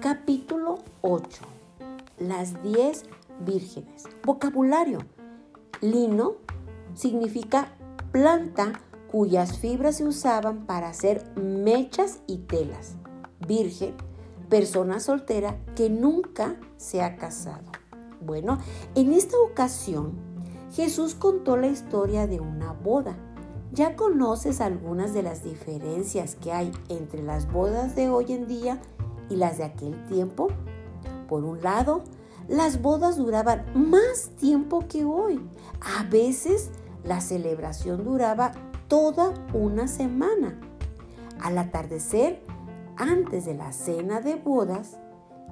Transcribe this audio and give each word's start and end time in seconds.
Capítulo 0.00 0.78
8. 1.02 1.42
Las 2.20 2.62
10 2.62 3.02
vírgenes. 3.40 4.04
Vocabulario. 4.24 5.00
Lino 5.82 6.36
significa 6.94 7.76
planta 8.10 8.80
cuyas 9.10 9.58
fibras 9.58 9.98
se 9.98 10.04
usaban 10.04 10.64
para 10.64 10.88
hacer 10.88 11.30
mechas 11.36 12.20
y 12.26 12.38
telas. 12.38 12.94
Virgen, 13.46 13.94
persona 14.48 15.00
soltera 15.00 15.58
que 15.76 15.90
nunca 15.90 16.56
se 16.78 17.02
ha 17.02 17.16
casado. 17.16 17.70
Bueno, 18.22 18.56
en 18.94 19.12
esta 19.12 19.36
ocasión 19.38 20.14
Jesús 20.72 21.14
contó 21.14 21.58
la 21.58 21.66
historia 21.66 22.26
de 22.26 22.40
una 22.40 22.72
boda. 22.72 23.18
¿Ya 23.72 23.96
conoces 23.96 24.62
algunas 24.62 25.12
de 25.12 25.22
las 25.22 25.44
diferencias 25.44 26.36
que 26.36 26.52
hay 26.52 26.72
entre 26.88 27.22
las 27.22 27.52
bodas 27.52 27.94
de 27.94 28.08
hoy 28.08 28.32
en 28.32 28.46
día 28.46 28.80
las 29.36 29.58
de 29.58 29.64
aquel 29.64 30.04
tiempo? 30.06 30.48
Por 31.28 31.44
un 31.44 31.62
lado, 31.62 32.02
las 32.48 32.82
bodas 32.82 33.16
duraban 33.16 33.64
más 33.74 34.30
tiempo 34.36 34.86
que 34.88 35.04
hoy. 35.04 35.40
A 35.80 36.02
veces 36.04 36.70
la 37.04 37.20
celebración 37.20 38.04
duraba 38.04 38.52
toda 38.88 39.32
una 39.54 39.86
semana. 39.86 40.58
Al 41.40 41.56
atardecer, 41.58 42.42
antes 42.96 43.46
de 43.46 43.54
la 43.54 43.72
cena 43.72 44.20
de 44.20 44.34
bodas, 44.34 44.98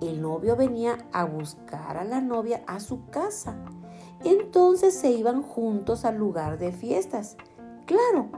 el 0.00 0.20
novio 0.20 0.56
venía 0.56 0.98
a 1.12 1.24
buscar 1.24 1.96
a 1.96 2.04
la 2.04 2.20
novia 2.20 2.62
a 2.66 2.80
su 2.80 3.06
casa. 3.06 3.54
Entonces 4.24 4.94
se 4.94 5.10
iban 5.10 5.42
juntos 5.42 6.04
al 6.04 6.16
lugar 6.16 6.58
de 6.58 6.72
fiestas. 6.72 7.36
Claro 7.86 8.30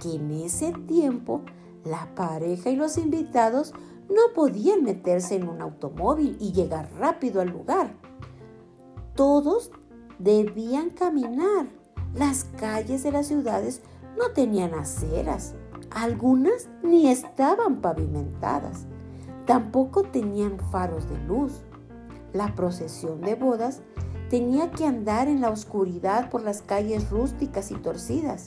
que 0.00 0.14
en 0.14 0.30
ese 0.30 0.72
tiempo 0.72 1.42
la 1.84 2.14
pareja 2.14 2.70
y 2.70 2.76
los 2.76 2.96
invitados 2.98 3.74
no 4.08 4.34
podían 4.34 4.84
meterse 4.84 5.36
en 5.36 5.48
un 5.48 5.60
automóvil 5.60 6.36
y 6.40 6.52
llegar 6.52 6.90
rápido 6.98 7.40
al 7.40 7.48
lugar. 7.48 7.94
Todos 9.14 9.70
debían 10.18 10.90
caminar. 10.90 11.66
Las 12.14 12.44
calles 12.58 13.02
de 13.02 13.12
las 13.12 13.26
ciudades 13.26 13.82
no 14.16 14.30
tenían 14.32 14.74
aceras. 14.74 15.54
Algunas 15.90 16.68
ni 16.82 17.08
estaban 17.08 17.80
pavimentadas. 17.80 18.86
Tampoco 19.46 20.02
tenían 20.02 20.58
faros 20.70 21.08
de 21.08 21.18
luz. 21.24 21.62
La 22.32 22.54
procesión 22.54 23.20
de 23.20 23.34
bodas 23.34 23.82
tenía 24.28 24.70
que 24.70 24.84
andar 24.84 25.28
en 25.28 25.40
la 25.40 25.50
oscuridad 25.50 26.30
por 26.30 26.42
las 26.42 26.62
calles 26.62 27.10
rústicas 27.10 27.70
y 27.70 27.74
torcidas. 27.76 28.46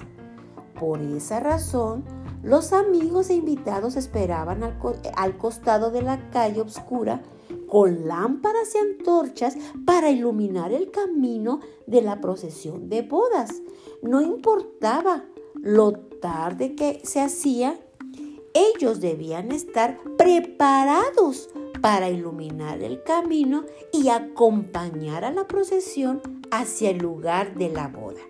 Por 0.79 1.01
esa 1.01 1.39
razón, 1.39 2.03
los 2.43 2.73
amigos 2.73 3.29
e 3.29 3.35
invitados 3.35 3.95
esperaban 3.95 4.63
al, 4.63 5.37
costado 5.37 5.91
de 5.91 6.01
la 6.01 6.29
calle 6.31 6.61
oscura 6.61 7.21
con 7.67 8.07
lámparas 8.07 8.75
y 8.75 8.79
antorchas 8.79 9.55
para 9.85 10.09
iluminar 10.09 10.71
el 10.73 10.91
camino 10.91 11.59
de 11.87 12.01
la 12.01 12.19
procesión 12.19 12.89
de 12.89 13.03
bodas. 13.03 13.61
No 14.01 14.21
importaba 14.21 15.23
lo 15.55 15.93
tarde 15.93 16.75
que 16.75 17.01
se 17.03 17.21
hacía, 17.21 17.79
ellos 18.53 18.99
debían 18.99 19.51
estar 19.51 19.99
preparados 20.17 21.49
para 21.81 22.09
iluminar 22.09 22.81
el 22.81 23.03
camino 23.03 23.65
y 23.93 24.09
acompañar 24.09 25.25
a 25.25 25.31
la 25.31 25.47
procesión 25.47 26.21
hacia 26.51 26.89
el 26.89 26.97
lugar 26.97 27.55
de 27.55 27.69
la 27.69 27.87
boda. 27.87 28.21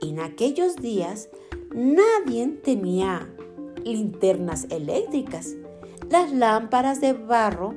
En 0.00 0.20
aquellos 0.20 0.76
días, 0.76 1.28
Nadie 1.74 2.48
tenía 2.64 3.28
linternas 3.84 4.66
eléctricas. 4.70 5.54
Las 6.10 6.32
lámparas 6.32 7.00
de 7.00 7.12
barro 7.12 7.74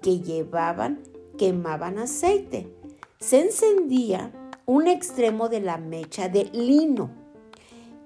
que 0.00 0.20
llevaban 0.20 1.00
quemaban 1.36 1.98
aceite. 1.98 2.74
Se 3.18 3.40
encendía 3.40 4.32
un 4.66 4.86
extremo 4.86 5.48
de 5.48 5.60
la 5.60 5.78
mecha 5.78 6.28
de 6.28 6.44
lino 6.52 7.10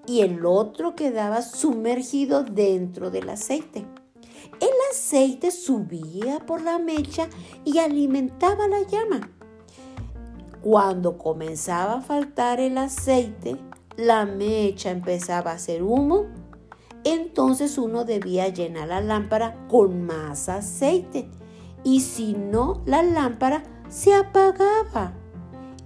y 0.07 0.23
el 0.23 0.45
otro 0.47 0.97
quedaba 0.97 1.43
sumergido 1.43 2.43
dentro 2.43 3.11
del 3.11 3.29
aceite. 3.29 3.87
El 4.61 4.71
aceite 4.91 5.51
subía 5.51 6.41
por 6.47 6.63
la 6.63 6.79
mecha 6.79 7.29
y 7.65 7.79
alimentaba 7.79 8.67
la 8.67 8.83
llama. 8.83 9.31
Cuando 10.63 11.19
comenzaba 11.19 11.99
a 11.99 12.01
faltar 12.01 12.59
el 12.59 12.79
aceite, 12.79 13.57
la 13.99 14.27
mecha 14.27 14.93
empezaba 14.93 15.51
a 15.51 15.55
hacer 15.55 15.83
humo, 15.83 16.27
entonces 17.03 17.79
uno 17.79 18.05
debía 18.05 18.47
llenar 18.47 18.87
la 18.87 19.01
lámpara 19.01 19.67
con 19.69 20.07
más 20.07 20.49
aceite 20.49 21.29
y 21.83 22.01
si 22.01 22.33
no, 22.35 22.81
la 22.87 23.03
lámpara 23.03 23.65
se 23.89 24.15
apagaba. 24.15 25.15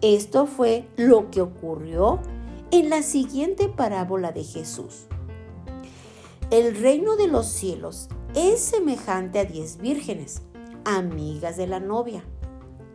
Esto 0.03 0.47
fue 0.47 0.87
lo 0.97 1.31
que 1.31 1.41
ocurrió 1.41 2.21
en 2.71 2.91
la 2.91 3.03
siguiente 3.03 3.69
parábola 3.71 4.31
de 4.31 4.45
Jesús. 4.45 5.07
El 6.51 6.77
reino 6.77 7.17
de 7.17 7.29
los 7.29 7.47
cielos 7.47 8.09
es 8.35 8.61
semejante 8.61 9.39
a 9.39 9.47
diez 9.47 9.79
vírgenes, 9.79 10.43
amigas 10.85 11.57
de 11.57 11.67
la 11.67 11.81
novia. 11.81 12.23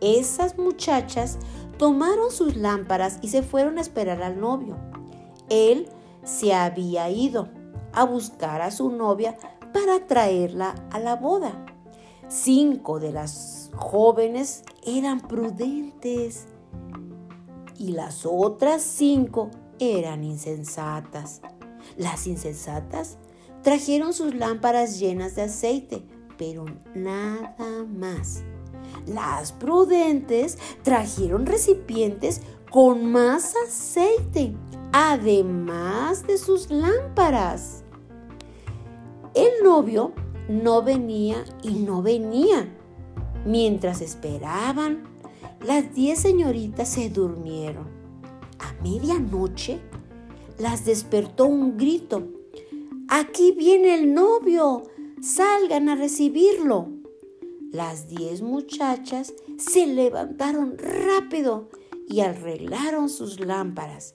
Esas 0.00 0.58
muchachas 0.58 1.38
tomaron 1.76 2.30
sus 2.30 2.54
lámparas 2.54 3.18
y 3.20 3.28
se 3.28 3.42
fueron 3.42 3.78
a 3.78 3.80
esperar 3.80 4.22
al 4.22 4.40
novio. 4.40 4.76
Él 5.48 5.88
se 6.24 6.54
había 6.54 7.10
ido 7.10 7.48
a 7.92 8.04
buscar 8.04 8.60
a 8.60 8.70
su 8.70 8.90
novia 8.90 9.36
para 9.72 10.06
traerla 10.06 10.74
a 10.90 10.98
la 10.98 11.16
boda. 11.16 11.64
Cinco 12.28 13.00
de 13.00 13.12
las 13.12 13.70
jóvenes 13.74 14.62
eran 14.84 15.20
prudentes 15.20 16.46
y 17.78 17.92
las 17.92 18.26
otras 18.26 18.82
cinco 18.82 19.50
eran 19.78 20.24
insensatas. 20.24 21.40
Las 21.96 22.26
insensatas 22.26 23.18
trajeron 23.62 24.12
sus 24.12 24.34
lámparas 24.34 24.98
llenas 24.98 25.36
de 25.36 25.42
aceite, 25.42 26.04
pero 26.36 26.64
nada 26.94 27.84
más. 27.88 28.42
Las 29.06 29.52
prudentes 29.52 30.58
trajeron 30.82 31.46
recipientes 31.46 32.42
con 32.70 33.10
más 33.10 33.54
aceite 33.66 34.54
además 34.92 36.26
de 36.26 36.38
sus 36.38 36.70
lámparas. 36.70 37.84
El 39.34 39.62
novio 39.62 40.12
no 40.48 40.82
venía 40.82 41.44
y 41.62 41.70
no 41.70 42.02
venía. 42.02 42.74
Mientras 43.44 44.00
esperaban, 44.00 45.04
las 45.64 45.94
diez 45.94 46.20
señoritas 46.20 46.88
se 46.88 47.10
durmieron. 47.10 47.86
A 48.58 48.82
medianoche 48.82 49.78
las 50.58 50.84
despertó 50.84 51.46
un 51.46 51.76
grito. 51.76 52.28
Aquí 53.08 53.52
viene 53.52 53.94
el 53.94 54.12
novio. 54.14 54.82
Salgan 55.22 55.88
a 55.88 55.94
recibirlo. 55.94 56.88
Las 57.70 58.08
diez 58.08 58.40
muchachas 58.40 59.34
se 59.58 59.86
levantaron 59.86 60.76
rápido 60.78 61.68
y 62.08 62.20
arreglaron 62.20 63.08
sus 63.08 63.40
lámparas. 63.40 64.14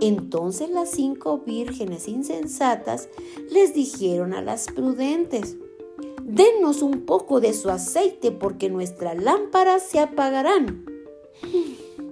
Entonces 0.00 0.70
las 0.70 0.90
cinco 0.90 1.38
vírgenes 1.38 2.08
insensatas 2.08 3.08
les 3.50 3.74
dijeron 3.74 4.32
a 4.32 4.42
las 4.42 4.66
prudentes, 4.66 5.56
denos 6.22 6.82
un 6.82 7.02
poco 7.02 7.40
de 7.40 7.52
su 7.52 7.70
aceite 7.70 8.32
porque 8.32 8.70
nuestras 8.70 9.22
lámparas 9.22 9.82
se 9.82 10.00
apagarán. 10.00 10.84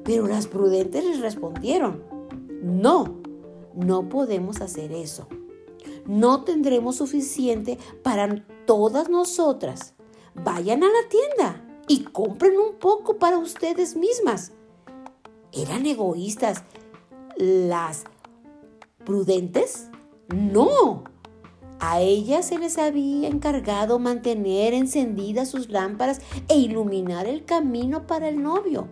Pero 0.04 0.26
las 0.26 0.46
prudentes 0.46 1.04
les 1.04 1.20
respondieron, 1.20 2.02
no, 2.62 3.20
no 3.74 4.08
podemos 4.08 4.60
hacer 4.60 4.92
eso. 4.92 5.26
No 6.06 6.44
tendremos 6.44 6.96
suficiente 6.96 7.78
para 8.02 8.44
todas 8.66 9.08
nosotras. 9.08 9.94
Vayan 10.34 10.82
a 10.82 10.88
la 10.88 11.08
tienda 11.08 11.64
y 11.88 12.04
compren 12.04 12.58
un 12.58 12.74
poco 12.78 13.18
para 13.18 13.38
ustedes 13.38 13.96
mismas. 13.96 14.52
Eran 15.52 15.84
egoístas 15.84 16.62
las 17.36 18.04
prudentes? 19.04 19.88
No. 20.34 21.04
A 21.78 22.00
ellas 22.00 22.46
se 22.46 22.58
les 22.58 22.78
había 22.78 23.28
encargado 23.28 23.98
mantener 23.98 24.72
encendidas 24.72 25.50
sus 25.50 25.68
lámparas 25.68 26.20
e 26.48 26.56
iluminar 26.56 27.26
el 27.26 27.44
camino 27.44 28.06
para 28.06 28.28
el 28.28 28.42
novio. 28.42 28.88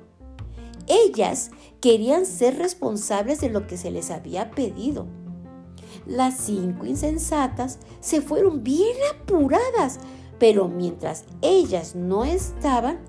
Ellas 0.86 1.50
querían 1.80 2.26
ser 2.26 2.58
responsables 2.58 3.40
de 3.40 3.48
lo 3.48 3.66
que 3.66 3.78
se 3.78 3.90
les 3.90 4.10
había 4.10 4.50
pedido. 4.50 5.06
Las 6.04 6.36
cinco 6.38 6.84
insensatas 6.84 7.78
se 8.00 8.20
fueron 8.20 8.64
bien 8.64 8.96
apuradas, 9.14 10.00
pero 10.38 10.68
mientras 10.68 11.24
ellas 11.42 11.94
no 11.94 12.24
estaban, 12.24 13.00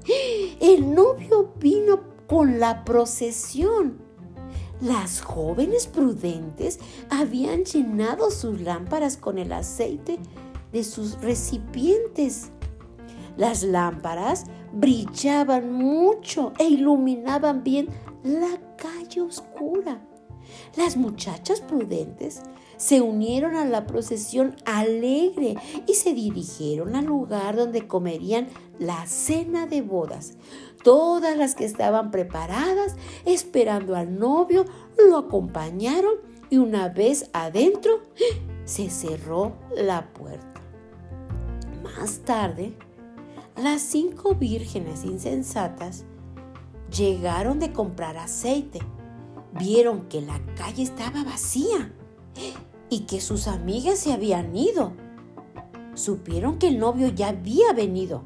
el 0.60 0.94
novio 0.94 1.54
vino 1.60 2.11
con 2.32 2.62
la 2.62 2.86
procesión 2.86 4.00
las 4.80 5.20
jóvenes 5.20 5.86
prudentes 5.86 6.80
habían 7.10 7.66
llenado 7.66 8.32
sus 8.32 8.62
lámparas 8.62 9.18
con 9.18 9.38
el 9.38 9.52
aceite 9.52 10.18
de 10.72 10.86
sus 10.86 11.20
recipientes. 11.20 12.52
Las 13.36 13.64
lámparas 13.64 14.46
brillaban 14.72 15.74
mucho 15.74 16.54
e 16.58 16.70
iluminaban 16.70 17.66
bien 17.66 17.90
la 18.24 18.58
calle 18.78 19.20
oscura. 19.20 20.02
Las 20.78 20.96
muchachas 20.96 21.60
prudentes 21.60 22.44
se 22.82 23.00
unieron 23.00 23.56
a 23.58 23.64
la 23.64 23.86
procesión 23.86 24.56
alegre 24.66 25.56
y 25.86 25.94
se 25.94 26.16
dirigieron 26.16 26.96
al 26.96 27.06
lugar 27.06 27.56
donde 27.56 27.88
comerían 27.88 28.48
la 28.80 29.06
cena 29.06 29.68
de 29.68 29.84
bodas. 29.84 30.34
Todas 30.84 31.38
las 31.38 31.54
que 31.54 31.64
estaban 31.64 32.10
preparadas, 32.10 32.96
esperando 33.24 33.96
al 33.96 34.18
novio, 34.18 34.66
lo 34.98 35.20
acompañaron 35.20 36.16
y 36.50 36.58
una 36.58 36.90
vez 36.90 37.30
adentro, 37.34 38.00
se 38.66 38.90
cerró 38.90 39.54
la 39.76 40.12
puerta. 40.12 40.64
Más 41.84 42.22
tarde, 42.22 42.74
las 43.58 43.82
cinco 43.82 44.34
vírgenes 44.34 45.06
insensatas 45.06 46.06
llegaron 46.90 47.60
de 47.60 47.74
comprar 47.74 48.18
aceite. 48.18 48.80
Vieron 49.54 50.10
que 50.10 50.22
la 50.22 50.42
calle 50.56 50.82
estaba 50.82 51.24
vacía 51.24 51.94
y 52.92 53.06
que 53.06 53.22
sus 53.22 53.48
amigas 53.48 53.98
se 54.00 54.12
habían 54.12 54.56
ido. 54.56 54.92
Supieron 55.96 56.60
que 56.60 56.68
el 56.68 56.78
novio 56.78 57.08
ya 57.08 57.30
había 57.30 57.72
venido. 57.74 58.22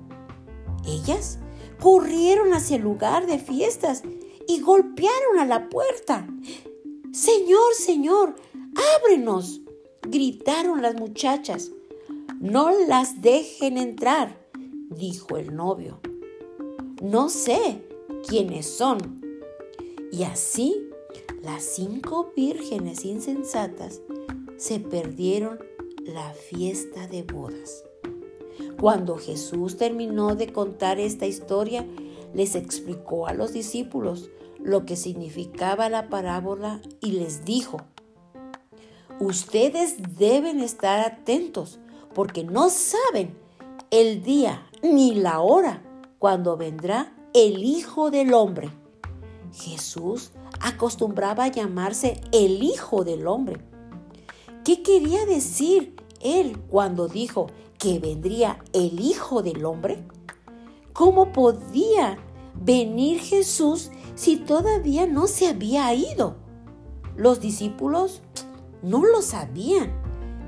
Ellas 0.86 1.38
corrieron 1.80 2.52
hacia 2.52 2.78
el 2.78 2.82
lugar 2.82 3.28
de 3.28 3.38
fiestas 3.38 4.02
y 4.48 4.60
golpearon 4.62 5.38
a 5.40 5.46
la 5.46 5.70
puerta. 5.70 6.28
Señor, 7.14 7.76
Señor, 7.78 8.36
ábrenos, 9.00 9.62
gritaron 10.02 10.82
las 10.82 10.96
muchachas. 10.96 11.72
No 12.40 12.72
las 12.88 13.22
dejen 13.22 13.78
entrar, 13.78 14.36
dijo 14.90 15.38
el 15.38 15.56
novio. 15.56 16.00
No 17.04 17.30
sé 17.30 17.84
quiénes 18.28 18.66
son. 18.66 19.22
Y 20.12 20.24
así 20.24 20.90
las 21.44 21.64
cinco 21.64 22.32
vírgenes 22.36 23.06
insensatas 23.06 24.02
se 24.58 24.80
perdieron 24.80 25.60
la 26.06 26.34
fiesta 26.34 27.08
de 27.08 27.24
bodas. 27.24 27.84
Cuando 28.80 29.18
Jesús 29.18 29.78
terminó 29.78 30.36
de 30.36 30.52
contar 30.54 31.00
esta 31.00 31.26
historia, 31.26 31.86
les 32.34 32.56
explicó 32.56 33.28
a 33.28 33.34
los 33.34 33.54
discípulos 33.54 34.30
lo 34.60 34.86
que 34.86 34.96
significaba 34.96 35.90
la 35.90 36.10
parábola 36.10 36.82
y 37.02 37.14
les 37.14 37.46
dijo, 37.46 37.78
ustedes 39.20 39.96
deben 40.18 40.60
estar 40.60 41.00
atentos 41.00 41.80
porque 42.14 42.44
no 42.44 42.70
saben 42.70 43.38
el 43.92 44.24
día 44.24 44.70
ni 44.82 45.16
la 45.16 45.40
hora 45.40 45.84
cuando 46.20 46.58
vendrá 46.58 47.14
el 47.34 47.64
Hijo 47.64 48.12
del 48.12 48.34
Hombre. 48.34 48.70
Jesús 49.54 50.32
acostumbraba 50.62 51.48
llamarse 51.48 52.22
el 52.32 52.64
Hijo 52.64 53.04
del 53.04 53.28
Hombre 53.28 53.75
¿Qué 54.66 54.82
quería 54.82 55.28
decir 55.28 55.96
él 56.22 56.58
cuando 56.72 57.08
dijo 57.08 57.46
que 57.78 58.00
vendría 58.00 58.58
el 58.74 59.00
Hijo 59.00 59.44
del 59.44 59.64
Hombre? 59.64 60.04
¿Cómo 60.92 61.32
podía 61.32 62.18
venir 62.56 63.20
Jesús 63.20 63.92
si 64.16 64.38
todavía 64.38 65.06
no 65.06 65.28
se 65.28 65.50
había 65.50 65.94
ido? 65.94 66.38
Los 67.16 67.42
discípulos 67.42 68.24
no 68.82 69.06
lo 69.06 69.22
sabían, 69.22 69.92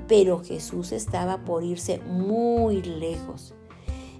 pero 0.08 0.42
Jesús 0.42 0.90
estaba 0.90 1.44
por 1.44 1.62
irse 1.62 2.00
muy 2.00 2.82
lejos. 2.82 3.54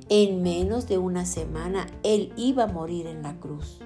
En 0.08 0.44
menos 0.44 0.86
de 0.86 0.98
una 0.98 1.26
semana 1.26 1.88
Él 2.04 2.32
iba 2.36 2.62
a 2.62 2.72
morir 2.72 3.08
en 3.08 3.24
la 3.24 3.40
cruz. 3.40 3.80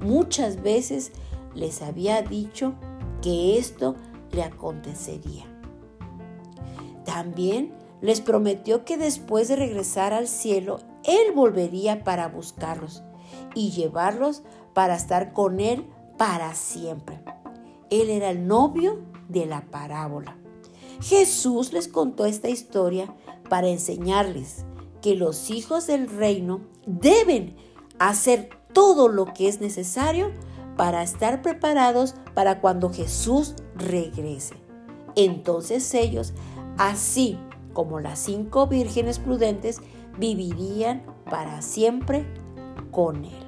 Muchas 0.00 0.60
veces 0.60 1.12
les 1.54 1.82
había 1.82 2.20
dicho 2.22 2.74
que 3.22 3.58
esto 3.58 3.94
le 4.32 4.42
acontecería. 4.42 5.51
También 7.04 7.72
les 8.00 8.20
prometió 8.20 8.84
que 8.84 8.96
después 8.96 9.48
de 9.48 9.56
regresar 9.56 10.12
al 10.12 10.28
cielo, 10.28 10.80
Él 11.04 11.32
volvería 11.34 12.04
para 12.04 12.28
buscarlos 12.28 13.02
y 13.54 13.70
llevarlos 13.70 14.42
para 14.74 14.96
estar 14.96 15.32
con 15.32 15.60
Él 15.60 15.86
para 16.18 16.54
siempre. 16.54 17.20
Él 17.90 18.10
era 18.10 18.30
el 18.30 18.46
novio 18.46 19.00
de 19.28 19.46
la 19.46 19.62
parábola. 19.70 20.36
Jesús 21.00 21.72
les 21.72 21.88
contó 21.88 22.26
esta 22.26 22.48
historia 22.48 23.14
para 23.48 23.68
enseñarles 23.68 24.64
que 25.00 25.14
los 25.14 25.50
hijos 25.50 25.86
del 25.86 26.08
reino 26.08 26.60
deben 26.86 27.56
hacer 27.98 28.50
todo 28.72 29.08
lo 29.08 29.26
que 29.26 29.48
es 29.48 29.60
necesario 29.60 30.30
para 30.76 31.02
estar 31.02 31.42
preparados 31.42 32.14
para 32.34 32.60
cuando 32.60 32.92
Jesús 32.92 33.54
regrese. 33.74 34.54
Entonces 35.14 35.92
ellos 35.94 36.32
así 36.78 37.38
como 37.72 38.00
las 38.00 38.18
cinco 38.18 38.66
vírgenes 38.66 39.18
prudentes 39.18 39.80
vivirían 40.18 41.02
para 41.30 41.62
siempre 41.62 42.24
con 42.90 43.24
él. 43.24 43.41